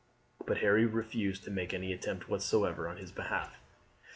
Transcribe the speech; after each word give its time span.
But 0.47 0.57
Harry 0.61 0.87
refused 0.87 1.43
to 1.43 1.51
make 1.51 1.75
any 1.75 1.93
attempt 1.93 2.27
whatever 2.27 2.87
on 2.87 2.97
his 2.97 3.11
behalf. 3.11 3.59